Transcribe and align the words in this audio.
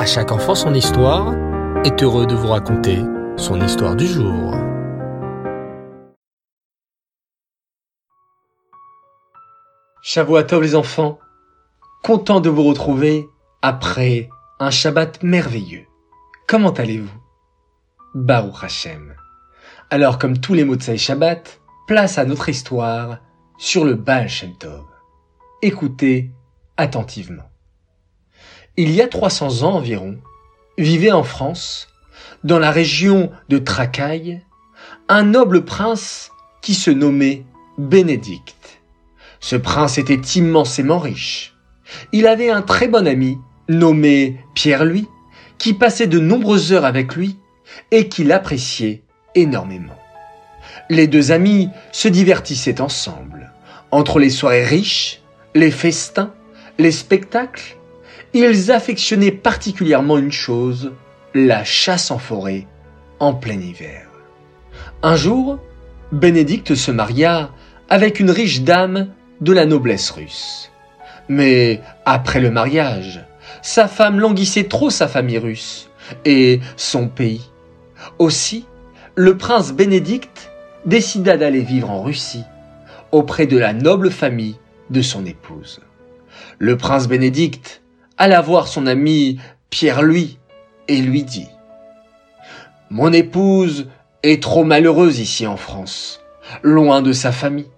À 0.00 0.06
chaque 0.06 0.32
enfant 0.32 0.54
son 0.54 0.72
histoire 0.72 1.34
est 1.84 2.02
heureux 2.02 2.24
de 2.26 2.34
vous 2.34 2.46
raconter 2.46 3.00
son 3.36 3.60
histoire 3.60 3.94
du 3.94 4.06
jour. 4.06 4.54
Tov 10.48 10.62
les 10.62 10.74
enfants, 10.74 11.18
content 12.02 12.40
de 12.40 12.48
vous 12.48 12.62
retrouver 12.62 13.28
après 13.60 14.30
un 14.58 14.70
Shabbat 14.70 15.22
merveilleux. 15.22 15.84
Comment 16.48 16.70
allez-vous? 16.70 17.20
Baruch 18.14 18.64
Hashem. 18.64 19.14
Alors 19.90 20.18
comme 20.18 20.38
tous 20.38 20.54
les 20.54 20.64
mots 20.64 20.76
de 20.76 20.96
Shabbat, 20.96 21.60
place 21.86 22.16
à 22.16 22.24
notre 22.24 22.48
histoire 22.48 23.18
sur 23.58 23.84
le 23.84 23.96
Baal 23.96 24.30
Shem 24.30 24.56
Tov. 24.56 24.82
Écoutez 25.60 26.30
attentivement. 26.78 27.49
Il 28.82 28.92
y 28.92 29.02
a 29.02 29.08
300 29.08 29.64
ans 29.64 29.74
environ, 29.74 30.16
vivait 30.78 31.12
en 31.12 31.22
France, 31.22 31.88
dans 32.44 32.58
la 32.58 32.70
région 32.70 33.30
de 33.50 33.58
Tracaille, 33.58 34.40
un 35.06 35.22
noble 35.22 35.66
prince 35.66 36.30
qui 36.62 36.72
se 36.72 36.90
nommait 36.90 37.44
Bénédicte. 37.76 38.80
Ce 39.38 39.54
prince 39.54 39.98
était 39.98 40.38
immensément 40.38 40.98
riche. 40.98 41.54
Il 42.12 42.26
avait 42.26 42.48
un 42.48 42.62
très 42.62 42.88
bon 42.88 43.06
ami 43.06 43.36
nommé 43.68 44.38
Pierre-Louis, 44.54 45.08
qui 45.58 45.74
passait 45.74 46.06
de 46.06 46.18
nombreuses 46.18 46.72
heures 46.72 46.86
avec 46.86 47.14
lui 47.16 47.36
et 47.90 48.08
qui 48.08 48.24
l'appréciait 48.24 49.02
énormément. 49.34 49.98
Les 50.88 51.06
deux 51.06 51.32
amis 51.32 51.68
se 51.92 52.08
divertissaient 52.08 52.80
ensemble. 52.80 53.52
Entre 53.90 54.18
les 54.18 54.30
soirées 54.30 54.64
riches, 54.64 55.20
les 55.54 55.70
festins, 55.70 56.32
les 56.78 56.92
spectacles, 56.92 57.76
ils 58.34 58.70
affectionnaient 58.70 59.32
particulièrement 59.32 60.18
une 60.18 60.32
chose, 60.32 60.92
la 61.34 61.64
chasse 61.64 62.10
en 62.10 62.18
forêt 62.18 62.66
en 63.18 63.34
plein 63.34 63.60
hiver. 63.60 64.06
Un 65.02 65.16
jour, 65.16 65.58
Bénédicte 66.12 66.74
se 66.74 66.90
maria 66.90 67.50
avec 67.88 68.20
une 68.20 68.30
riche 68.30 68.62
dame 68.62 69.08
de 69.40 69.52
la 69.52 69.66
noblesse 69.66 70.10
russe. 70.10 70.70
Mais 71.28 71.80
après 72.04 72.40
le 72.40 72.50
mariage, 72.50 73.24
sa 73.62 73.88
femme 73.88 74.18
languissait 74.18 74.64
trop 74.64 74.90
sa 74.90 75.06
famille 75.08 75.38
russe 75.38 75.88
et 76.24 76.60
son 76.76 77.08
pays. 77.08 77.50
Aussi, 78.18 78.66
le 79.14 79.36
prince 79.36 79.72
Bénédicte 79.72 80.50
décida 80.86 81.36
d'aller 81.36 81.60
vivre 81.60 81.90
en 81.90 82.02
Russie, 82.02 82.44
auprès 83.12 83.46
de 83.46 83.58
la 83.58 83.72
noble 83.72 84.10
famille 84.10 84.56
de 84.88 85.02
son 85.02 85.26
épouse. 85.26 85.80
Le 86.58 86.76
prince 86.76 87.06
Bénédicte 87.06 87.79
alla 88.20 88.42
voir 88.42 88.68
son 88.68 88.86
ami 88.86 89.38
Pierre-Louis 89.70 90.38
et 90.88 90.98
lui 90.98 91.24
dit 91.24 91.48
Mon 92.90 93.14
épouse 93.14 93.88
est 94.22 94.42
trop 94.42 94.62
malheureuse 94.62 95.18
ici 95.18 95.46
en 95.46 95.56
France, 95.56 96.20
loin 96.62 97.00
de 97.00 97.12
sa 97.12 97.32
famille. 97.32 97.70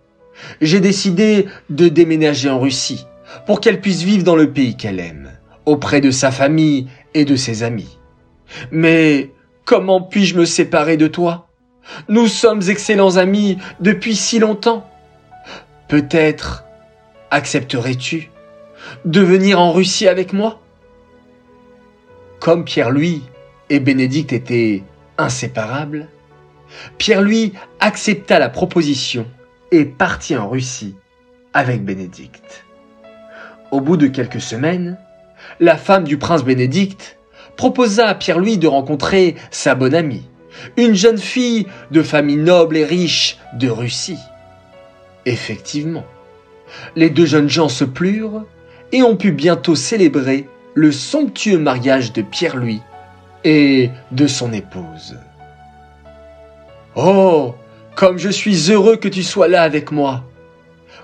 J'ai 0.61 0.81
décidé 0.81 1.47
de 1.71 1.87
déménager 1.87 2.51
en 2.51 2.59
Russie 2.59 3.07
pour 3.47 3.61
qu'elle 3.61 3.81
puisse 3.81 4.03
vivre 4.03 4.25
dans 4.25 4.35
le 4.35 4.53
pays 4.53 4.77
qu'elle 4.77 4.99
aime, 4.99 5.31
auprès 5.65 6.01
de 6.01 6.11
sa 6.11 6.33
famille 6.33 6.89
et 7.15 7.25
de 7.25 7.37
ses 7.37 7.63
amis. 7.63 8.01
Mais 8.73 9.31
comment 9.65 10.03
puis-je 10.03 10.37
me 10.37 10.45
séparer 10.45 10.97
de 10.97 11.07
toi? 11.07 11.47
Nous 12.09 12.27
sommes 12.27 12.63
excellents 12.69 13.17
amis 13.17 13.59
depuis 13.79 14.17
si 14.17 14.41
longtemps. 14.41 14.91
Peut-être 15.87 16.65
accepterais-tu 17.31 18.32
de 19.05 19.21
venir 19.21 19.61
en 19.61 19.73
Russie 19.73 20.09
avec 20.09 20.33
moi 20.33 20.61
Comme 22.41 22.65
Pierre-Louis 22.65 23.23
et 23.71 23.81
Bénédicte 23.81 24.33
étaient 24.33 24.83
inséparables, 25.19 26.09
Pierre-Louis 26.99 27.53
accepta 27.81 28.39
la 28.39 28.49
proposition 28.49 29.27
et 29.71 29.85
partit 29.85 30.37
en 30.37 30.49
Russie 30.49 30.97
avec 31.55 31.85
Bénédicte. 31.85 32.65
Au 33.71 33.81
bout 33.81 33.97
de 33.97 34.07
quelques 34.07 34.41
semaines, 34.41 34.99
la 35.61 35.77
femme 35.77 36.05
du 36.05 36.19
prince 36.19 36.45
Bénédicte 36.45 37.19
proposa 37.57 38.09
à 38.09 38.15
Pierre-Louis 38.15 38.59
de 38.59 38.67
rencontrer 38.67 39.37
sa 39.51 39.75
bonne 39.75 39.95
amie, 39.95 40.29
une 40.77 40.95
jeune 40.95 41.19
fille 41.19 41.67
de 41.91 42.03
famille 42.03 42.37
noble 42.37 42.77
et 42.77 42.85
riche 42.85 43.39
de 43.55 43.69
Russie. 43.69 44.19
Effectivement, 45.27 46.05
les 46.97 47.11
deux 47.11 47.27
jeunes 47.27 47.49
gens 47.49 47.69
se 47.69 47.85
plurent 47.85 48.45
et 48.93 49.03
on 49.03 49.17
put 49.17 49.33
bientôt 49.33 49.75
célébrer 49.75 50.49
le 50.75 50.93
somptueux 50.93 51.59
mariage 51.59 52.13
de 52.13 52.23
Pierre-Louis 52.23 52.81
et 53.45 53.91
de 54.11 54.27
son 54.27 54.53
épouse. 54.53 55.19
Oh, 56.95 57.55
comme 57.95 58.19
je 58.19 58.29
suis 58.29 58.71
heureux 58.71 58.97
que 58.97 59.09
tu 59.09 59.23
sois 59.23 59.49
là 59.49 59.63
avec 59.63 59.91
moi, 59.93 60.25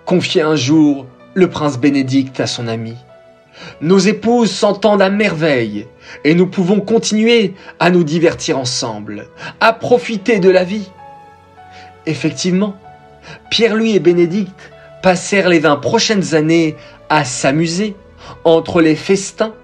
confiait 0.05 0.43
un 0.43 0.57
jour 0.57 1.07
le 1.35 1.49
prince 1.49 1.79
Bénédicte 1.79 2.41
à 2.41 2.47
son 2.47 2.69
ami. 2.69 2.95
Nos 3.81 3.99
épouses 3.99 4.53
s'entendent 4.53 5.03
à 5.03 5.11
merveille 5.11 5.87
et 6.25 6.35
nous 6.35 6.47
pouvons 6.47 6.81
continuer 6.81 7.55
à 7.81 7.91
nous 7.91 8.05
divertir 8.05 8.59
ensemble, 8.59 9.27
à 9.61 9.73
profiter 9.73 10.39
de 10.39 10.51
la 10.51 10.65
vie. 10.65 10.89
Effectivement, 12.07 12.77
Pierre-Louis 13.51 13.97
et 13.97 14.01
Bénédicte 14.01 14.71
passèrent 15.03 15.49
les 15.49 15.59
vingt 15.59 15.77
prochaines 15.77 16.35
années 16.35 16.77
à 17.09 17.25
s'amuser 17.25 17.95
entre 18.45 18.81
les 18.81 18.97
festins, 18.97 19.55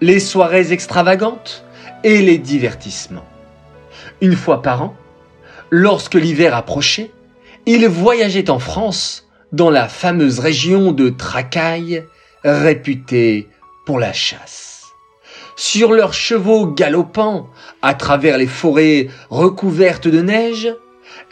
les 0.00 0.20
soirées 0.20 0.72
extravagantes 0.72 1.64
et 2.04 2.20
les 2.22 2.38
divertissements. 2.38 3.26
Une 4.20 4.36
fois 4.36 4.62
par 4.62 4.82
an, 4.82 4.96
lorsque 5.70 6.14
l'hiver 6.14 6.54
approchait, 6.54 7.10
ils 7.66 7.86
voyageaient 7.86 8.50
en 8.50 8.58
France 8.58 9.28
dans 9.52 9.70
la 9.70 9.88
fameuse 9.88 10.40
région 10.40 10.92
de 10.92 11.08
Tracaille, 11.08 12.04
réputée 12.44 13.48
pour 13.86 13.98
la 13.98 14.12
chasse. 14.12 14.84
Sur 15.56 15.92
leurs 15.92 16.14
chevaux 16.14 16.66
galopants 16.66 17.48
à 17.82 17.94
travers 17.94 18.38
les 18.38 18.46
forêts 18.46 19.08
recouvertes 19.30 20.08
de 20.08 20.22
neige, 20.22 20.68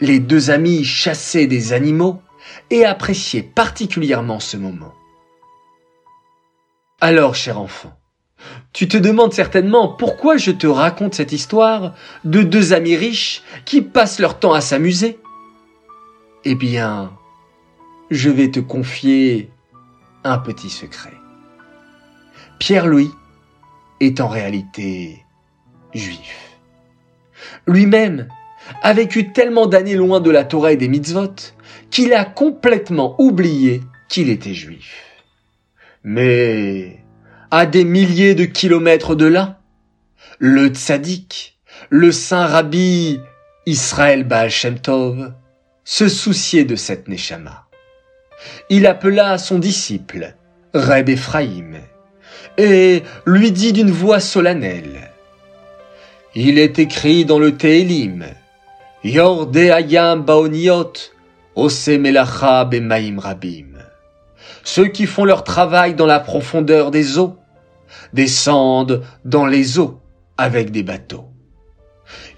les 0.01 0.19
deux 0.19 0.49
amis 0.49 0.83
chassaient 0.83 1.47
des 1.47 1.73
animaux 1.73 2.21
et 2.69 2.83
appréciaient 2.85 3.41
particulièrement 3.43 4.39
ce 4.39 4.57
moment. 4.57 4.93
Alors, 6.99 7.35
cher 7.35 7.59
enfant, 7.59 7.93
tu 8.73 8.87
te 8.87 8.97
demandes 8.97 9.31
certainement 9.31 9.87
pourquoi 9.87 10.37
je 10.37 10.49
te 10.49 10.65
raconte 10.65 11.13
cette 11.13 11.31
histoire 11.31 11.93
de 12.23 12.41
deux 12.41 12.73
amis 12.73 12.95
riches 12.95 13.43
qui 13.65 13.83
passent 13.83 14.17
leur 14.17 14.39
temps 14.39 14.53
à 14.53 14.61
s'amuser. 14.61 15.19
Eh 16.43 16.55
bien, 16.55 17.11
je 18.09 18.31
vais 18.31 18.49
te 18.49 18.59
confier 18.59 19.51
un 20.23 20.39
petit 20.39 20.71
secret. 20.71 21.13
Pierre-Louis 22.57 23.11
est 23.99 24.19
en 24.19 24.27
réalité 24.27 25.23
juif. 25.93 26.57
Lui-même 27.67 28.27
a 28.81 28.93
vécu 28.93 29.31
tellement 29.33 29.67
d'années 29.67 29.95
loin 29.95 30.19
de 30.19 30.31
la 30.31 30.43
Torah 30.43 30.71
et 30.71 30.77
des 30.77 30.87
mitzvot 30.87 31.53
qu'il 31.91 32.13
a 32.15 32.25
complètement 32.25 33.15
oublié 33.19 33.81
qu'il 34.09 34.29
était 34.29 34.55
juif. 34.55 35.06
Mais 36.03 37.03
à 37.51 37.65
des 37.65 37.83
milliers 37.83 38.35
de 38.35 38.45
kilomètres 38.45 39.15
de 39.15 39.25
là, 39.25 39.59
le 40.39 40.67
tzaddik, 40.67 41.57
le 41.89 42.11
saint 42.11 42.45
rabbi 42.45 43.19
Israël 43.65 44.23
Baal 44.23 44.49
Shem 44.49 44.79
Tov, 44.79 45.33
se 45.83 46.07
souciait 46.07 46.65
de 46.65 46.75
cette 46.75 47.07
Neshama. 47.07 47.65
Il 48.69 48.85
appela 48.85 49.37
son 49.37 49.57
disciple, 49.57 50.35
Reb 50.73 51.09
Ephraim, 51.09 51.81
et 52.57 53.03
lui 53.25 53.51
dit 53.51 53.73
d'une 53.73 53.91
voix 53.91 54.19
solennelle, 54.19 55.11
Il 56.35 56.59
est 56.59 56.77
écrit 56.79 57.25
dans 57.25 57.39
le 57.39 57.57
Tehilim, 57.57 58.25
Yorde 59.03 59.57
Ayam 59.57 60.23
Baoniot, 60.23 60.93
Ose 61.55 61.87
Melacha 61.87 62.65
Bemaim 62.65 63.19
Rabim 63.19 63.76
ceux 64.67 64.87
qui 64.89 65.05
font 65.05 65.23
leur 65.23 65.45
travail 65.45 65.95
dans 65.95 66.05
la 66.05 66.19
profondeur 66.19 66.91
des 66.91 67.17
eaux, 67.17 67.37
descendent 68.11 69.01
dans 69.23 69.45
les 69.45 69.79
eaux 69.79 70.01
avec 70.37 70.71
des 70.71 70.83
bateaux. 70.83 71.29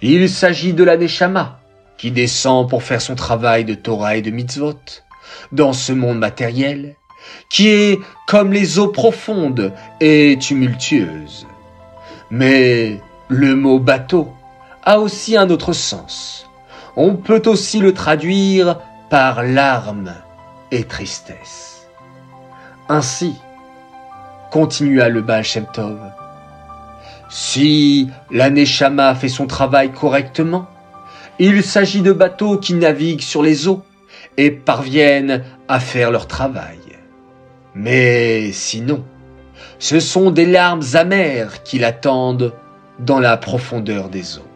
Il 0.04 0.30
s'agit 0.30 0.74
de 0.74 0.84
la 0.84 0.96
Neshama, 0.96 1.60
qui 1.98 2.12
descend 2.12 2.70
pour 2.70 2.84
faire 2.84 3.02
son 3.02 3.16
travail 3.16 3.66
de 3.66 3.74
Torah 3.74 4.16
et 4.16 4.22
de 4.22 4.30
mitzvot, 4.30 4.80
dans 5.52 5.74
ce 5.74 5.92
monde 5.92 6.20
matériel, 6.20 6.96
qui 7.50 7.68
est 7.70 8.00
comme 8.28 8.54
les 8.54 8.78
eaux 8.78 8.90
profondes 8.90 9.74
et 10.00 10.38
tumultueuses. 10.40 11.48
Mais 12.30 13.02
le 13.28 13.56
mot 13.56 13.80
bateau 13.80 14.32
a 14.84 15.00
aussi 15.00 15.36
un 15.36 15.50
autre 15.50 15.74
sens. 15.74 16.48
On 16.96 17.16
peut 17.16 17.42
aussi 17.48 17.80
le 17.80 17.96
traduire 17.96 18.78
par 19.10 19.42
larmes 19.42 20.14
et 20.70 20.84
tristesse. 20.84 21.79
Ainsi, 22.92 23.36
continua 24.50 25.10
le 25.10 25.22
Baal 25.22 25.44
Shem 25.44 25.68
Tov, 25.72 26.00
Si 27.30 28.10
l'Aneshama 28.32 29.14
fait 29.14 29.30
son 29.30 29.46
travail 29.46 29.92
correctement, 29.92 30.66
il 31.38 31.62
s'agit 31.62 32.02
de 32.02 32.12
bateaux 32.12 32.58
qui 32.58 32.74
naviguent 32.74 33.22
sur 33.22 33.44
les 33.44 33.68
eaux 33.68 33.84
et 34.38 34.50
parviennent 34.50 35.44
à 35.68 35.80
faire 35.80 36.10
leur 36.10 36.26
travail. 36.26 36.80
Mais 37.76 38.52
sinon, 38.54 39.06
ce 39.78 40.00
sont 40.00 40.32
des 40.32 40.48
larmes 40.48 40.82
amères 40.96 41.62
qui 41.62 41.78
l'attendent 41.78 42.54
dans 42.98 43.20
la 43.20 43.38
profondeur 43.38 44.10
des 44.10 44.40
eaux. 44.40 44.50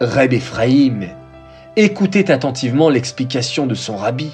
Reb 0.00 0.32
Ephraim 0.32 1.08
écoutait 1.74 2.30
attentivement 2.30 2.88
l'explication 2.88 3.66
de 3.66 3.74
son 3.74 3.96
rabbi, 3.96 4.30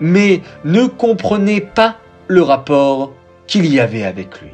mais 0.00 0.42
ne 0.64 0.86
comprenait 0.86 1.60
pas 1.60 1.96
le 2.26 2.42
rapport 2.42 3.12
qu'il 3.46 3.66
y 3.66 3.80
avait 3.80 4.04
avec 4.04 4.40
lui. 4.40 4.52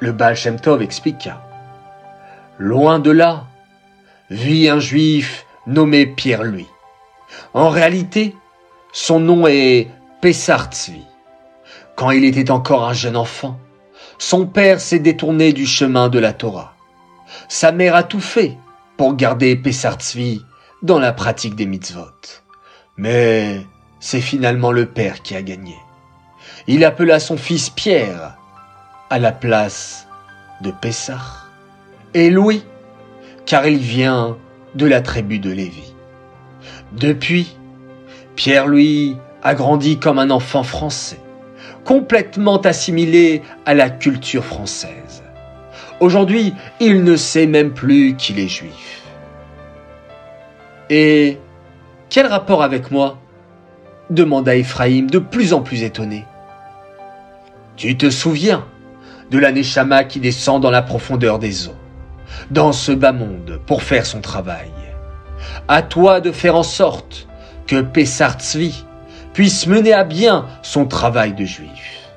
Le 0.00 0.12
Baal 0.12 0.36
Shem 0.36 0.58
Tov 0.58 0.82
expliqua. 0.82 1.42
Loin 2.58 2.98
de 2.98 3.10
là, 3.10 3.44
vit 4.30 4.68
un 4.68 4.80
juif 4.80 5.46
nommé 5.66 6.06
Pierre-Louis. 6.06 6.68
En 7.54 7.68
réalité, 7.68 8.34
son 8.92 9.20
nom 9.20 9.46
est 9.46 9.88
Pessar 10.20 10.70
Tzvi. 10.72 11.04
Quand 11.96 12.10
il 12.10 12.24
était 12.24 12.50
encore 12.50 12.88
un 12.88 12.92
jeune 12.92 13.16
enfant, 13.16 13.58
son 14.18 14.46
père 14.46 14.80
s'est 14.80 14.98
détourné 14.98 15.52
du 15.52 15.66
chemin 15.66 16.08
de 16.08 16.18
la 16.18 16.32
Torah. 16.32 16.74
Sa 17.48 17.72
mère 17.72 17.94
a 17.94 18.02
tout 18.02 18.20
fait 18.20 18.56
pour 18.96 19.14
garder 19.14 19.56
Pessar 19.56 19.94
Tzvi 19.94 20.44
dans 20.82 20.98
la 20.98 21.12
pratique 21.12 21.54
des 21.54 21.66
mitzvot. 21.66 22.42
Mais 22.96 23.60
c'est 24.00 24.20
finalement 24.20 24.72
le 24.72 24.86
père 24.86 25.22
qui 25.22 25.36
a 25.36 25.42
gagné. 25.42 25.76
Il 26.66 26.84
appela 26.84 27.20
son 27.20 27.36
fils 27.36 27.70
Pierre 27.70 28.36
à 29.10 29.18
la 29.18 29.32
place 29.32 30.08
de 30.62 30.70
Pessah 30.70 31.20
et 32.14 32.30
Louis, 32.30 32.64
car 33.46 33.66
il 33.66 33.78
vient 33.78 34.36
de 34.74 34.86
la 34.86 35.00
tribu 35.00 35.38
de 35.38 35.50
Lévi. 35.50 35.94
Depuis, 36.92 37.56
Pierre-Louis 38.36 39.16
a 39.42 39.54
grandi 39.54 39.98
comme 39.98 40.18
un 40.18 40.30
enfant 40.30 40.62
français, 40.62 41.20
complètement 41.84 42.60
assimilé 42.60 43.42
à 43.66 43.74
la 43.74 43.90
culture 43.90 44.44
française. 44.44 45.22
Aujourd'hui, 46.00 46.54
il 46.80 47.04
ne 47.04 47.16
sait 47.16 47.46
même 47.46 47.72
plus 47.72 48.16
qu'il 48.16 48.38
est 48.38 48.48
juif. 48.48 49.02
Et 50.88 51.38
quel 52.08 52.26
rapport 52.26 52.62
avec 52.62 52.90
moi? 52.90 53.18
Demanda 54.10 54.56
Ephraim 54.56 55.06
de 55.06 55.18
plus 55.18 55.52
en 55.52 55.62
plus 55.62 55.82
étonné. 55.82 56.26
Tu 57.76 57.96
te 57.96 58.10
souviens 58.10 58.66
de 59.30 59.38
l'année 59.38 59.60
Neshama 59.60 60.04
qui 60.04 60.20
descend 60.20 60.60
dans 60.60 60.70
la 60.70 60.82
profondeur 60.82 61.38
des 61.38 61.68
eaux, 61.68 61.76
dans 62.50 62.72
ce 62.72 62.92
bas 62.92 63.12
monde, 63.12 63.60
pour 63.66 63.82
faire 63.82 64.04
son 64.04 64.20
travail? 64.20 64.70
À 65.68 65.82
toi 65.82 66.20
de 66.20 66.32
faire 66.32 66.56
en 66.56 66.64
sorte 66.64 67.28
que 67.66 67.80
Pessar 67.80 68.34
Tzvi 68.34 68.84
puisse 69.32 69.66
mener 69.66 69.92
à 69.92 70.04
bien 70.04 70.46
son 70.62 70.86
travail 70.86 71.32
de 71.32 71.44
juif. 71.44 72.10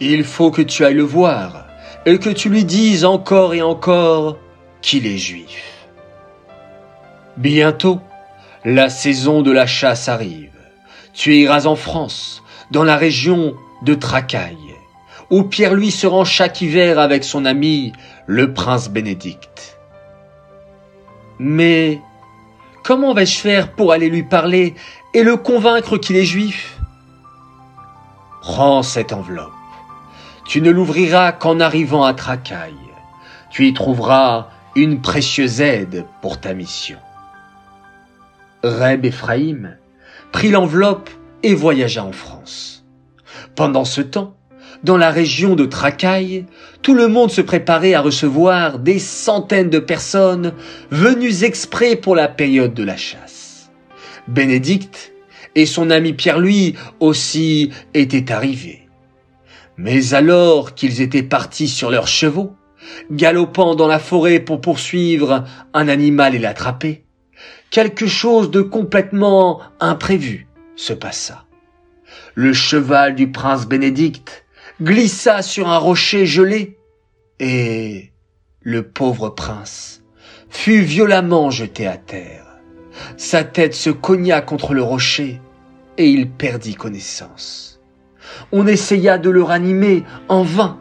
Il 0.00 0.24
faut 0.24 0.50
que 0.50 0.62
tu 0.62 0.84
ailles 0.84 0.94
le 0.94 1.02
voir 1.02 1.66
et 2.06 2.18
que 2.18 2.30
tu 2.30 2.48
lui 2.48 2.64
dises 2.64 3.04
encore 3.04 3.54
et 3.54 3.62
encore 3.62 4.38
qu'il 4.82 5.06
est 5.06 5.18
juif. 5.18 5.88
Bientôt, 7.36 8.00
la 8.64 8.90
saison 8.90 9.42
de 9.42 9.50
la 9.50 9.66
chasse 9.66 10.08
arrive. 10.08 10.59
Tu 11.12 11.34
iras 11.36 11.66
en 11.66 11.76
France, 11.76 12.42
dans 12.70 12.84
la 12.84 12.96
région 12.96 13.54
de 13.82 13.94
Tracaille, 13.94 14.74
où 15.30 15.42
Pierre-Louis 15.42 15.90
se 15.90 16.06
rend 16.06 16.24
chaque 16.24 16.60
hiver 16.60 16.98
avec 16.98 17.24
son 17.24 17.44
ami, 17.44 17.92
le 18.26 18.52
prince 18.52 18.88
Bénédicte. 18.88 19.78
Mais 21.38 22.00
comment 22.84 23.14
vais-je 23.14 23.38
faire 23.38 23.72
pour 23.72 23.92
aller 23.92 24.08
lui 24.08 24.22
parler 24.22 24.74
et 25.14 25.22
le 25.22 25.36
convaincre 25.36 25.96
qu'il 25.96 26.16
est 26.16 26.24
juif? 26.24 26.78
Prends 28.42 28.82
cette 28.82 29.12
enveloppe. 29.12 29.52
Tu 30.46 30.60
ne 30.60 30.70
l'ouvriras 30.70 31.32
qu'en 31.32 31.60
arrivant 31.60 32.04
à 32.04 32.14
Tracaille. 32.14 32.74
Tu 33.50 33.66
y 33.66 33.74
trouveras 33.74 34.48
une 34.76 35.00
précieuse 35.00 35.60
aide 35.60 36.06
pour 36.22 36.40
ta 36.40 36.54
mission. 36.54 36.98
Reb 38.62 39.04
Ephraim 39.04 39.76
prit 40.32 40.50
l'enveloppe 40.50 41.10
et 41.42 41.54
voyagea 41.54 42.04
en 42.04 42.12
France. 42.12 42.84
Pendant 43.54 43.84
ce 43.84 44.00
temps, 44.00 44.36
dans 44.84 44.96
la 44.96 45.10
région 45.10 45.56
de 45.56 45.66
Tracaille, 45.66 46.46
tout 46.82 46.94
le 46.94 47.08
monde 47.08 47.30
se 47.30 47.40
préparait 47.40 47.94
à 47.94 48.00
recevoir 48.00 48.78
des 48.78 48.98
centaines 48.98 49.70
de 49.70 49.78
personnes 49.78 50.54
venues 50.90 51.44
exprès 51.44 51.96
pour 51.96 52.14
la 52.14 52.28
période 52.28 52.72
de 52.72 52.84
la 52.84 52.96
chasse. 52.96 53.70
Bénédicte 54.28 55.12
et 55.54 55.66
son 55.66 55.90
ami 55.90 56.12
Pierre-Louis 56.12 56.76
aussi 57.00 57.70
étaient 57.92 58.32
arrivés. 58.32 58.88
Mais 59.76 60.14
alors 60.14 60.74
qu'ils 60.74 61.00
étaient 61.00 61.22
partis 61.22 61.68
sur 61.68 61.90
leurs 61.90 62.08
chevaux, 62.08 62.52
galopant 63.10 63.74
dans 63.74 63.86
la 63.86 63.98
forêt 63.98 64.40
pour 64.40 64.60
poursuivre 64.60 65.44
un 65.74 65.88
animal 65.88 66.34
et 66.34 66.38
l'attraper, 66.38 67.04
quelque 67.70 68.06
chose 68.06 68.50
de 68.50 68.62
complètement 68.62 69.60
imprévu 69.80 70.46
se 70.76 70.92
passa. 70.92 71.44
Le 72.34 72.52
cheval 72.52 73.14
du 73.14 73.30
prince 73.30 73.66
Bénédicte 73.66 74.44
glissa 74.82 75.42
sur 75.42 75.68
un 75.68 75.78
rocher 75.78 76.26
gelé 76.26 76.78
et 77.38 78.12
le 78.60 78.82
pauvre 78.82 79.30
prince 79.30 80.02
fut 80.48 80.82
violemment 80.82 81.50
jeté 81.50 81.86
à 81.86 81.96
terre. 81.96 82.46
Sa 83.16 83.44
tête 83.44 83.74
se 83.74 83.90
cogna 83.90 84.40
contre 84.40 84.74
le 84.74 84.82
rocher 84.82 85.40
et 85.96 86.08
il 86.08 86.30
perdit 86.30 86.74
connaissance. 86.74 87.80
On 88.52 88.66
essaya 88.66 89.18
de 89.18 89.30
le 89.30 89.42
ranimer 89.42 90.04
en 90.28 90.42
vain. 90.42 90.78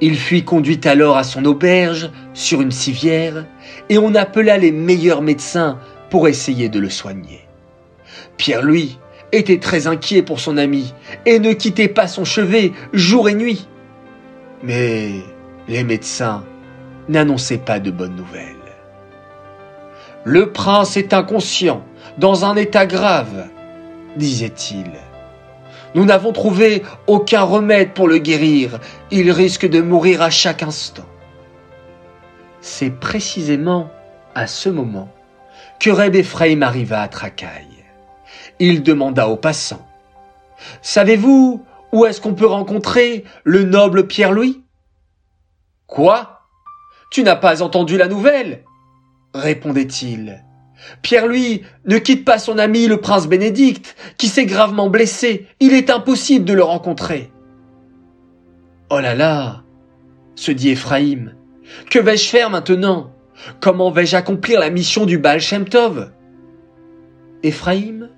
Il 0.00 0.16
fut 0.16 0.42
conduit 0.42 0.80
alors 0.84 1.16
à 1.16 1.24
son 1.24 1.44
auberge 1.44 2.10
sur 2.32 2.60
une 2.60 2.70
civière 2.70 3.44
et 3.88 3.98
on 3.98 4.14
appela 4.14 4.58
les 4.58 4.72
meilleurs 4.72 5.22
médecins 5.22 5.78
pour 6.10 6.28
essayer 6.28 6.68
de 6.68 6.78
le 6.78 6.90
soigner. 6.90 7.46
Pierre-Louis 8.36 8.98
était 9.32 9.58
très 9.58 9.86
inquiet 9.86 10.22
pour 10.22 10.40
son 10.40 10.56
ami 10.56 10.94
et 11.26 11.38
ne 11.38 11.52
quittait 11.52 11.88
pas 11.88 12.06
son 12.06 12.24
chevet 12.24 12.72
jour 12.92 13.28
et 13.28 13.34
nuit. 13.34 13.68
Mais 14.62 15.10
les 15.68 15.84
médecins 15.84 16.44
n'annonçaient 17.08 17.58
pas 17.58 17.80
de 17.80 17.90
bonnes 17.90 18.16
nouvelles. 18.16 18.54
Le 20.24 20.52
prince 20.52 20.96
est 20.96 21.12
inconscient, 21.12 21.84
dans 22.16 22.44
un 22.44 22.56
état 22.56 22.86
grave, 22.86 23.48
disait-il. 24.16 24.90
Nous 25.94 26.04
n'avons 26.04 26.32
trouvé 26.32 26.82
aucun 27.06 27.42
remède 27.42 27.92
pour 27.92 28.08
le 28.08 28.18
guérir. 28.18 28.80
Il 29.10 29.30
risque 29.30 29.66
de 29.66 29.80
mourir 29.80 30.22
à 30.22 30.30
chaque 30.30 30.62
instant. 30.62 31.06
C'est 32.60 32.90
précisément 32.90 33.90
à 34.34 34.46
ce 34.46 34.68
moment 34.68 35.08
que 35.78 35.90
Reb 35.90 36.16
Ephraim 36.16 36.62
arriva 36.62 37.00
à 37.00 37.08
Tracaille. 37.08 37.84
Il 38.58 38.82
demanda 38.82 39.28
aux 39.28 39.36
passants 39.36 39.86
Savez-vous 40.82 41.64
où 41.92 42.06
est-ce 42.06 42.20
qu'on 42.20 42.34
peut 42.34 42.46
rencontrer 42.46 43.24
le 43.44 43.64
noble 43.64 44.06
Pierre-Louis 44.06 44.64
Quoi? 45.86 46.40
Tu 47.10 47.22
n'as 47.22 47.36
pas 47.36 47.62
entendu 47.62 47.96
la 47.96 48.08
nouvelle? 48.08 48.64
répondait-il. 49.34 50.44
Pierre-Louis 51.02 51.62
ne 51.86 51.98
quitte 51.98 52.24
pas 52.24 52.38
son 52.38 52.58
ami 52.58 52.86
le 52.86 52.98
prince 52.98 53.26
Bénédicte, 53.26 53.96
qui 54.18 54.28
s'est 54.28 54.46
gravement 54.46 54.88
blessé. 54.88 55.46
Il 55.60 55.74
est 55.74 55.90
impossible 55.90 56.44
de 56.44 56.52
le 56.52 56.62
rencontrer. 56.62 57.30
Oh 58.90 59.00
là 59.00 59.14
là 59.14 59.62
se 60.36 60.50
dit 60.50 60.70
Ephraim. 60.70 61.32
Que 61.90 61.98
vais-je 61.98 62.28
faire 62.28 62.50
maintenant? 62.50 63.12
Comment 63.60 63.90
vais-je 63.90 64.16
accomplir 64.16 64.60
la 64.60 64.70
mission 64.70 65.06
du 65.06 65.18
Baal 65.18 65.40
Shem 65.40 65.68
Tov? 65.68 66.10
Ephraim 67.42 68.08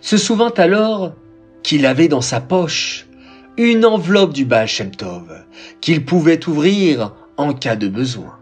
se 0.00 0.16
souvint 0.16 0.52
alors 0.56 1.14
qu'il 1.62 1.86
avait 1.86 2.08
dans 2.08 2.20
sa 2.20 2.40
poche 2.40 3.06
une 3.56 3.84
enveloppe 3.84 4.32
du 4.32 4.44
Baal 4.44 4.68
Shem 4.68 4.94
Tov 4.94 5.44
qu'il 5.80 6.04
pouvait 6.04 6.48
ouvrir 6.48 7.14
en 7.36 7.52
cas 7.52 7.76
de 7.76 7.88
besoin. 7.88 8.38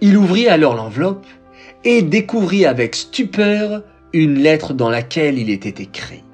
Il 0.00 0.16
ouvrit 0.16 0.48
alors 0.48 0.74
l'enveloppe 0.74 1.26
et 1.84 2.02
découvrit 2.02 2.66
avec 2.66 2.94
stupeur 2.94 3.82
une 4.12 4.38
lettre 4.38 4.72
dans 4.72 4.90
laquelle 4.90 5.38
il 5.38 5.50
était 5.50 5.82
écrit 5.82 6.24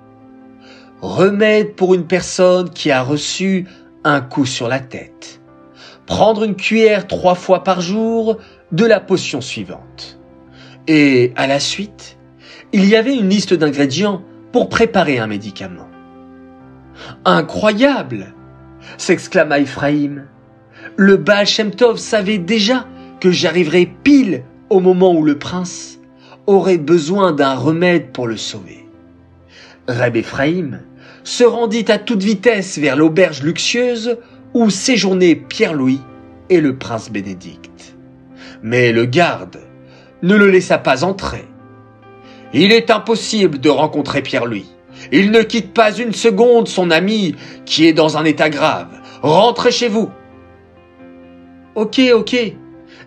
Remède 1.01 1.75
pour 1.75 1.95
une 1.95 2.07
personne 2.07 2.71
qui 2.71 2.91
a 2.91 3.03
reçu 3.03 3.67
un 4.05 4.21
coup 4.21 4.45
sur 4.45 4.69
la 4.69 4.81
tête. 4.81 5.41
Prendre 6.07 6.45
une 6.45 6.57
cuillère 6.57 7.07
trois 7.07 7.35
fois 7.35 7.65
par 7.65 7.81
jour 7.81 8.39
de 8.73 8.85
la 8.85 9.01
potion 9.01 9.41
suivante. 9.41 10.19
Et 10.89 11.33
à 11.37 11.47
la 11.47 11.59
suite, 11.59 12.19
il 12.73 12.85
y 12.85 12.97
avait 12.97 13.17
une 13.17 13.29
liste 13.29 13.55
d'ingrédients 13.55 14.23
pour 14.53 14.69
préparer 14.69 15.19
un 15.19 15.27
médicament. 15.27 15.89
Incroyable 17.25 18.35
s'exclama 18.99 19.61
Ephraim. 19.61 20.27
le 20.97 21.17
Baal 21.17 21.47
savait 21.97 22.39
déjà 22.39 22.87
que 23.21 23.31
j'arriverais 23.31 23.89
pile 24.03 24.45
au 24.71 24.81
moment 24.81 25.13
où 25.13 25.25
le 25.25 25.39
prince 25.39 25.99
aurait 26.47 26.79
besoin 26.79 27.33
d'un 27.33 27.55
remède 27.55 28.13
pour 28.13 28.27
le 28.27 28.37
sauver. 28.37 28.87
Reb 29.89 30.17
Ephraim 30.17 30.81
se 31.25 31.45
rendit 31.45 31.85
à 31.89 31.99
toute 31.99 32.23
vitesse 32.23 32.79
vers 32.79 32.97
l'auberge 32.97 33.43
luxueuse 33.43 34.19
où 34.55 34.71
séjournaient 34.71 35.35
Pierre-Louis 35.35 36.01
et 36.49 36.61
le 36.61 36.77
prince 36.77 37.11
Bénédicte. 37.11 37.95
Mais 38.63 38.93
le 38.93 39.05
garde 39.05 39.61
ne 40.23 40.35
le 40.35 40.49
laissa 40.49 40.79
pas 40.79 41.05
entrer. 41.05 41.45
Il 42.53 42.73
est 42.73 42.91
impossible 42.91 43.59
de 43.59 43.71
rencontrer 43.71 44.23
Pierre-Louis. 44.23 44.67
Il 45.13 45.31
ne 45.31 45.43
quitte 45.43 45.73
pas 45.73 45.93
une 45.97 46.13
seconde 46.13 46.69
son 46.69 46.91
ami 46.91 47.35
qui 47.65 47.87
est 47.87 47.93
dans 47.93 48.17
un 48.19 48.25
état 48.25 48.51
grave. 48.51 48.89
Rentrez 49.23 49.71
chez 49.71 49.89
vous. 49.89 50.11
Ok, 51.75 52.01
ok. 52.13 52.37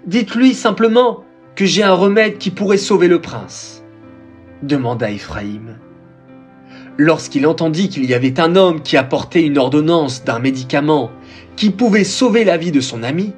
Dites-lui 0.05 0.53
simplement 0.53 1.22
que 1.55 1.65
j'ai 1.65 1.83
un 1.83 1.93
remède 1.93 2.37
qui 2.37 2.49
pourrait 2.51 2.77
sauver 2.77 3.07
le 3.07 3.21
prince. 3.21 3.83
demanda 4.63 5.11
Ephraim. 5.11 5.77
Lorsqu'il 6.97 7.45
entendit 7.47 7.89
qu'il 7.89 8.05
y 8.05 8.13
avait 8.13 8.39
un 8.39 8.55
homme 8.55 8.81
qui 8.81 8.97
apportait 8.97 9.43
une 9.43 9.57
ordonnance 9.57 10.23
d'un 10.23 10.39
médicament 10.39 11.11
qui 11.55 11.69
pouvait 11.69 12.03
sauver 12.03 12.43
la 12.43 12.57
vie 12.57 12.71
de 12.71 12.81
son 12.81 13.03
ami, 13.03 13.33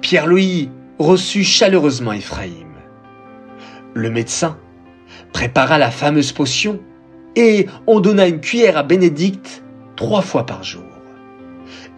Pierre-Louis 0.00 0.70
reçut 0.98 1.44
chaleureusement 1.44 2.12
Ephraim. 2.12 2.72
Le 3.94 4.10
médecin 4.10 4.56
prépara 5.32 5.78
la 5.78 5.90
fameuse 5.90 6.32
potion 6.32 6.80
et 7.36 7.66
on 7.86 8.00
donna 8.00 8.26
une 8.26 8.40
cuillère 8.40 8.78
à 8.78 8.82
Bénédicte 8.82 9.62
trois 9.96 10.22
fois 10.22 10.46
par 10.46 10.64
jour. 10.64 10.82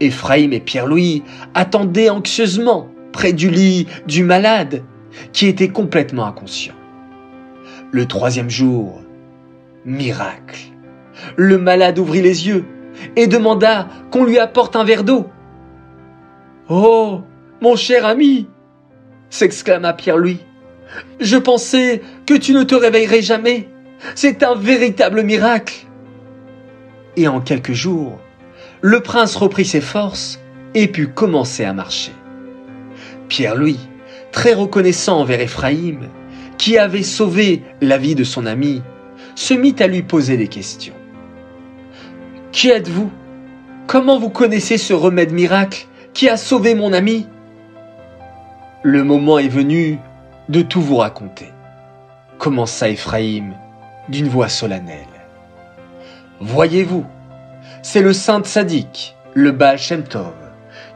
Ephraim 0.00 0.50
et 0.50 0.60
Pierre-Louis 0.60 1.22
attendaient 1.54 2.10
anxieusement 2.10 2.88
près 3.12 3.32
du 3.32 3.48
lit 3.48 3.86
du 4.06 4.22
malade 4.22 4.82
qui 5.32 5.46
était 5.46 5.68
complètement 5.68 6.26
inconscient. 6.26 6.74
Le 7.92 8.06
troisième 8.06 8.50
jour, 8.50 9.02
miracle. 9.84 10.60
Le 11.36 11.58
malade 11.58 11.98
ouvrit 11.98 12.22
les 12.22 12.48
yeux 12.48 12.64
et 13.16 13.26
demanda 13.26 13.88
qu'on 14.10 14.24
lui 14.24 14.38
apporte 14.38 14.76
un 14.76 14.84
verre 14.84 15.04
d'eau. 15.04 15.26
Oh, 16.68 17.20
mon 17.60 17.76
cher 17.76 18.04
ami, 18.04 18.48
s'exclama 19.30 19.92
Pierre-Louis, 19.92 20.40
je 21.20 21.36
pensais 21.36 22.02
que 22.26 22.34
tu 22.34 22.52
ne 22.52 22.62
te 22.62 22.74
réveillerais 22.74 23.22
jamais. 23.22 23.68
C'est 24.14 24.42
un 24.42 24.54
véritable 24.54 25.22
miracle. 25.22 25.86
Et 27.16 27.28
en 27.28 27.40
quelques 27.40 27.72
jours, 27.72 28.20
le 28.82 29.00
prince 29.00 29.36
reprit 29.36 29.64
ses 29.64 29.80
forces 29.80 30.40
et 30.74 30.88
put 30.88 31.08
commencer 31.08 31.64
à 31.64 31.72
marcher. 31.72 32.12
Pierre-Louis, 33.28 33.80
très 34.36 34.52
reconnaissant 34.52 35.20
envers 35.20 35.40
Ephraim, 35.40 36.10
qui 36.58 36.76
avait 36.76 37.02
sauvé 37.02 37.62
la 37.80 37.96
vie 37.96 38.14
de 38.14 38.22
son 38.22 38.44
ami, 38.44 38.82
se 39.34 39.54
mit 39.54 39.74
à 39.80 39.86
lui 39.86 40.02
poser 40.02 40.36
des 40.36 40.48
questions. 40.48 40.92
Qui 42.52 42.68
êtes-vous? 42.68 43.10
Comment 43.86 44.18
vous 44.18 44.28
connaissez 44.28 44.76
ce 44.76 44.92
remède 44.92 45.32
miracle 45.32 45.86
qui 46.12 46.28
a 46.28 46.36
sauvé 46.36 46.74
mon 46.74 46.92
ami? 46.92 47.26
Le 48.82 49.04
moment 49.04 49.38
est 49.38 49.48
venu 49.48 49.98
de 50.50 50.60
tout 50.60 50.82
vous 50.82 50.98
raconter, 50.98 51.48
commença 52.36 52.90
Ephraim 52.90 53.54
d'une 54.10 54.28
voix 54.28 54.50
solennelle. 54.50 55.16
Voyez-vous, 56.40 57.06
c'est 57.80 58.02
le 58.02 58.12
saint 58.12 58.44
sadique, 58.44 59.16
le 59.32 59.50
Baal 59.50 59.78
Shem 59.78 60.02
Tov, 60.02 60.34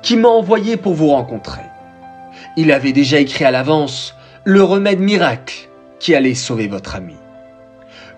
qui 0.03 0.19
m'a 0.19 0.29
envoyé 0.29 0.77
pour 0.77 0.93
vous 0.93 1.09
rencontrer. 1.09 1.70
Il 2.57 2.73
avait 2.73 2.93
déjà 2.93 3.21
écrit 3.21 3.45
à 3.45 3.51
l'avance 3.51 4.15
le 4.45 4.63
remède 4.63 5.01
miracle 5.01 5.71
qui 5.99 6.15
allait 6.15 6.35
sauver 6.35 6.67
votre 6.67 6.97
ami. 6.97 7.17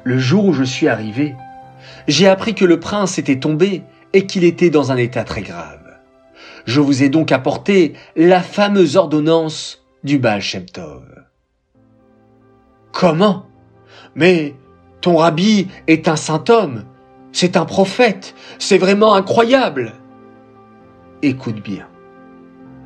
Le 0.04 0.18
jour 0.18 0.46
où 0.46 0.52
je 0.52 0.64
suis 0.64 0.88
arrivé, 0.88 1.34
j'ai 2.08 2.28
appris 2.28 2.54
que 2.54 2.64
le 2.64 2.80
prince 2.80 3.18
était 3.18 3.38
tombé 3.38 3.82
et 4.12 4.26
qu'il 4.26 4.44
était 4.44 4.70
dans 4.70 4.92
un 4.92 4.96
état 4.96 5.24
très 5.24 5.42
grave. 5.42 5.80
Je 6.64 6.80
vous 6.80 7.02
ai 7.02 7.08
donc 7.08 7.32
apporté 7.32 7.94
la 8.16 8.40
fameuse 8.40 8.96
ordonnance 8.96 9.84
du 10.04 10.18
Baal 10.18 10.40
Shem 10.40 10.66
Tov. 10.66 11.04
Comment? 12.92 13.46
Mais 14.14 14.54
ton 15.00 15.16
rabbi 15.16 15.68
est 15.86 16.08
un 16.08 16.16
saint 16.16 16.44
homme, 16.48 16.84
c'est 17.32 17.56
un 17.56 17.64
prophète, 17.64 18.34
c'est 18.58 18.78
vraiment 18.78 19.14
incroyable. 19.14 19.94
Écoute 21.22 21.62
bien, 21.62 21.88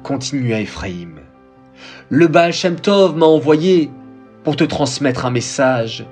continua 0.02 0.60
Ephraim. 0.60 1.16
Le 2.08 2.26
Baal 2.26 2.52
Shem 2.52 2.76
Tov 2.76 3.16
m'a 3.16 3.26
envoyé 3.26 3.90
pour 4.44 4.56
te 4.56 4.64
transmettre 4.64 5.26
un 5.26 5.30
message 5.30 6.06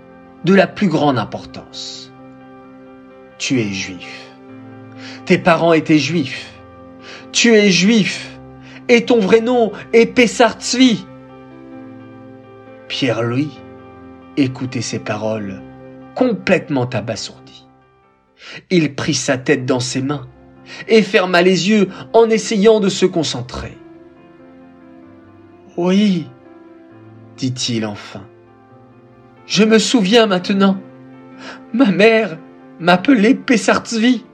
de 0.45 0.55
la 0.55 0.67
plus 0.67 0.89
grande 0.89 1.19
importance. 1.19 2.13
Tu 3.39 3.61
es 3.61 3.73
juif. 3.73 4.31
Tes 5.25 5.39
parents 5.39 5.73
étaient 5.73 5.99
juifs. 5.99 6.53
Tu 7.33 7.55
es 7.55 7.71
juif. 7.71 8.39
Et 8.89 9.05
ton 9.05 9.19
vrai 9.19 9.41
nom 9.41 9.73
est 9.93 10.07
Pessar 10.07 10.61
Tzvi. 10.61 11.07
Pierre-Louis 12.89 13.51
écoutait 14.37 14.83
ces 14.83 14.99
paroles 14.99 15.63
complètement 16.15 16.89
abasourdi. 16.91 17.67
Il 18.71 18.95
prit 18.95 19.15
sa 19.15 19.39
tête 19.39 19.65
dans 19.65 19.81
ses 19.81 20.03
mains 20.03 20.29
et 20.89 21.03
ferma 21.03 21.43
les 21.43 21.71
yeux 21.71 21.89
en 22.13 22.29
essayant 22.29 22.81
de 22.81 22.89
se 22.89 23.07
concentrer. 23.07 23.77
Oui, 25.77 26.29
dit-il 27.37 27.85
enfin. 27.85 28.25
Je 29.47 29.65
me 29.65 29.79
souviens 29.79 30.27
maintenant. 30.27 30.79
Ma 31.73 31.91
mère 31.91 32.39
m'appelait 32.79 33.35
Pessartzvi. 33.35 34.25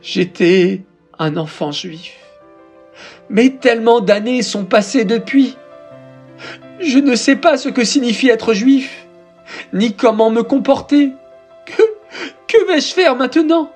J'étais 0.00 0.84
un 1.18 1.36
enfant 1.36 1.72
juif. 1.72 2.16
Mais 3.28 3.50
tellement 3.50 4.00
d'années 4.00 4.42
sont 4.42 4.64
passées 4.64 5.04
depuis. 5.04 5.56
Je 6.80 6.98
ne 6.98 7.16
sais 7.16 7.36
pas 7.36 7.56
ce 7.56 7.68
que 7.68 7.84
signifie 7.84 8.28
être 8.28 8.54
juif 8.54 9.06
ni 9.72 9.96
comment 9.96 10.30
me 10.30 10.42
comporter. 10.42 11.12
Que, 11.66 11.82
que 12.46 12.66
vais-je 12.68 12.94
faire 12.94 13.16
maintenant? 13.16 13.72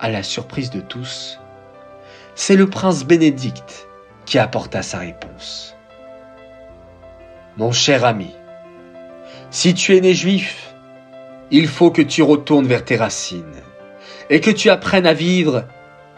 À 0.00 0.08
la 0.08 0.22
surprise 0.22 0.70
de 0.70 0.80
tous, 0.80 1.38
c'est 2.34 2.56
le 2.56 2.70
prince 2.70 3.04
Bénédicte 3.04 3.87
qui 4.28 4.38
apporta 4.38 4.82
sa 4.82 4.98
réponse. 4.98 5.74
Mon 7.56 7.72
cher 7.72 8.04
ami, 8.04 8.30
si 9.50 9.72
tu 9.72 9.96
es 9.96 10.02
né 10.02 10.12
juif, 10.12 10.74
il 11.50 11.66
faut 11.66 11.90
que 11.90 12.02
tu 12.02 12.22
retournes 12.22 12.66
vers 12.66 12.84
tes 12.84 12.96
racines 12.96 13.62
et 14.28 14.42
que 14.42 14.50
tu 14.50 14.68
apprennes 14.68 15.06
à 15.06 15.14
vivre 15.14 15.64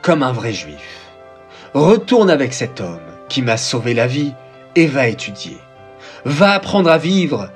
comme 0.03 0.25
un 0.25 0.33
vrai 0.33 0.53
juif. 0.53 1.07
Retourne 1.73 2.31
avec 2.31 2.53
cet 2.53 2.81
homme 2.81 2.99
qui 3.29 3.43
m'a 3.43 3.57
sauvé 3.57 3.95
la 3.95 4.09
vie 4.09 4.35
et 4.75 4.89
va 4.89 5.07
étudier. 5.07 5.59
Va 6.25 6.55
apprendre 6.55 6.91
à 6.91 6.99
vivre 6.99 7.53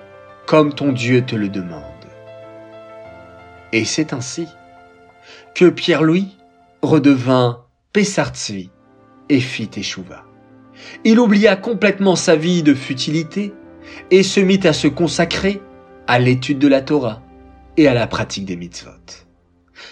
comme 0.46 0.72
ton 0.72 0.92
Dieu 0.92 1.26
te 1.26 1.34
le 1.34 1.48
demande. 1.48 1.82
Et 3.72 3.84
c'est 3.84 4.12
ainsi 4.12 4.46
que 5.56 5.68
Pierre-Louis 5.68 6.36
redevint 6.80 7.64
Pessartzvi 7.92 8.70
et 9.28 9.40
fit 9.40 9.70
échouva. 9.74 10.22
Il 11.04 11.18
oublia 11.18 11.56
complètement 11.56 12.16
sa 12.16 12.36
vie 12.36 12.62
de 12.62 12.74
futilité 12.74 13.52
et 14.10 14.22
se 14.22 14.40
mit 14.40 14.60
à 14.64 14.72
se 14.72 14.88
consacrer 14.88 15.60
à 16.06 16.18
l'étude 16.18 16.58
de 16.58 16.68
la 16.68 16.80
Torah 16.80 17.22
et 17.76 17.88
à 17.88 17.94
la 17.94 18.06
pratique 18.06 18.44
des 18.44 18.56
mitzvot. 18.56 18.90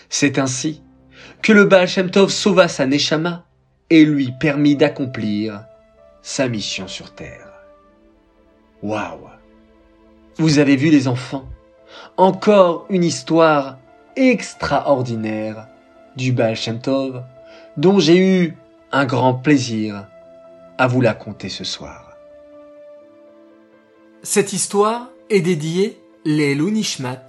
C'est 0.09 0.39
ainsi 0.39 0.83
que 1.43 1.53
le 1.53 1.65
Baal 1.65 1.89
Shem 1.89 2.11
Tov 2.11 2.31
sauva 2.31 2.69
sa 2.69 2.87
Neshama 2.87 3.47
et 3.91 4.05
lui 4.05 4.33
permit 4.39 4.77
d'accomplir 4.77 5.65
sa 6.23 6.49
mission 6.49 6.89
sur 6.89 7.15
terre. 7.15 7.49
Waouh 8.83 9.29
Vous 10.37 10.59
avez 10.59 10.77
vu 10.77 10.91
les 10.91 11.09
enfants 11.09 11.49
Encore 12.17 12.87
une 12.91 13.05
histoire 13.05 13.79
extraordinaire 14.17 15.67
du 16.17 16.33
Baal 16.33 16.57
Shem 16.57 16.81
Tov 16.81 17.23
dont 17.77 17.99
j'ai 17.99 18.19
eu 18.19 18.57
un 18.93 19.05
grand 19.05 19.35
plaisir 19.35 20.07
à 20.83 20.89
vous 20.89 21.01
la 21.01 21.15
conter 21.15 21.49
ce 21.49 21.63
soir. 21.63 22.17
Cette 24.25 24.53
histoire 24.53 25.11
est 25.31 25.41
dédiée 25.41 25.97
les 26.25 26.57
Nishmat, 26.57 27.25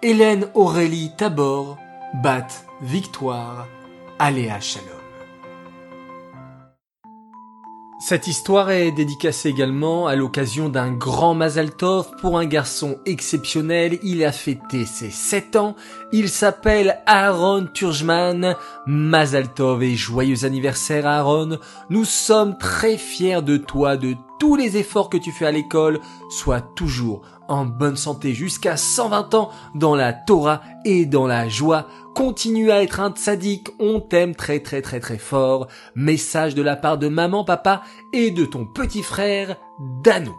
Hélène 0.00 0.48
Aurélie 0.54 1.12
Tabor, 1.14 1.76
Bat 2.22 2.46
Victoire, 2.80 3.68
Aléa 4.18 4.58
Shalom. 4.58 5.03
Cette 8.06 8.26
histoire 8.26 8.70
est 8.70 8.92
dédicacée 8.92 9.48
également 9.48 10.06
à 10.06 10.14
l'occasion 10.14 10.68
d'un 10.68 10.92
grand 10.92 11.32
Mazal 11.32 11.70
Tov 11.70 12.10
pour 12.20 12.38
un 12.38 12.44
garçon 12.44 12.98
exceptionnel. 13.06 13.98
Il 14.02 14.22
a 14.26 14.30
fêté 14.30 14.84
ses 14.84 15.08
7 15.08 15.56
ans. 15.56 15.74
Il 16.12 16.28
s'appelle 16.28 17.00
Aaron 17.06 17.66
Turjman. 17.72 18.56
Mazal 18.86 19.54
Tov 19.54 19.82
et 19.82 19.94
joyeux 19.94 20.44
anniversaire 20.44 21.06
Aaron. 21.06 21.58
Nous 21.88 22.04
sommes 22.04 22.58
très 22.58 22.98
fiers 22.98 23.40
de 23.40 23.56
toi, 23.56 23.96
de 23.96 24.16
tous 24.38 24.56
les 24.56 24.76
efforts 24.76 25.10
que 25.10 25.16
tu 25.16 25.32
fais 25.32 25.46
à 25.46 25.52
l'école. 25.52 26.00
Sois 26.28 26.60
toujours 26.60 27.22
en 27.48 27.64
bonne 27.64 27.96
santé 27.96 28.34
jusqu'à 28.34 28.76
120 28.76 29.34
ans 29.34 29.50
dans 29.74 29.94
la 29.94 30.12
Torah 30.12 30.62
et 30.84 31.06
dans 31.06 31.26
la 31.26 31.48
joie. 31.48 31.86
Continue 32.14 32.70
à 32.70 32.82
être 32.82 33.00
un 33.00 33.10
tzaddik, 33.10 33.70
on 33.80 34.00
t'aime 34.00 34.34
très 34.34 34.60
très 34.60 34.82
très 34.82 35.00
très 35.00 35.18
fort. 35.18 35.68
Message 35.94 36.54
de 36.54 36.62
la 36.62 36.76
part 36.76 36.98
de 36.98 37.08
maman, 37.08 37.44
papa 37.44 37.82
et 38.12 38.30
de 38.30 38.44
ton 38.44 38.66
petit 38.66 39.02
frère 39.02 39.56
Dano. 40.02 40.34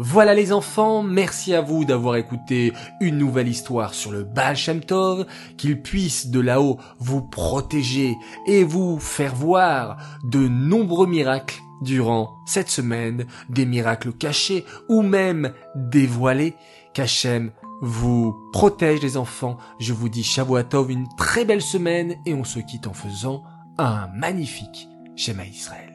Voilà 0.00 0.32
les 0.32 0.52
enfants, 0.52 1.02
merci 1.02 1.54
à 1.54 1.60
vous 1.60 1.84
d'avoir 1.84 2.14
écouté 2.14 2.72
une 3.00 3.18
nouvelle 3.18 3.48
histoire 3.48 3.94
sur 3.94 4.12
le 4.12 4.22
Baal 4.22 4.56
Shem 4.56 4.80
Tov, 4.80 5.26
qu'il 5.56 5.82
puisse 5.82 6.28
de 6.28 6.38
là-haut 6.38 6.78
vous 7.00 7.20
protéger 7.20 8.16
et 8.46 8.62
vous 8.62 9.00
faire 9.00 9.34
voir 9.34 9.96
de 10.22 10.46
nombreux 10.46 11.08
miracles 11.08 11.60
durant 11.82 12.38
cette 12.46 12.70
semaine, 12.70 13.26
des 13.48 13.66
miracles 13.66 14.12
cachés 14.12 14.64
ou 14.88 15.02
même 15.02 15.52
dévoilés, 15.74 16.56
qu'Hachem 16.94 17.52
vous 17.80 18.36
protège 18.52 19.02
les 19.02 19.16
enfants. 19.16 19.58
Je 19.78 19.92
vous 19.92 20.08
dis 20.08 20.24
Shavuatov, 20.24 20.90
une 20.90 21.08
très 21.16 21.44
belle 21.44 21.62
semaine 21.62 22.16
et 22.26 22.34
on 22.34 22.44
se 22.44 22.58
quitte 22.58 22.86
en 22.86 22.94
faisant 22.94 23.42
un 23.78 24.08
magnifique 24.08 24.88
Shema 25.16 25.44
Israël. 25.44 25.87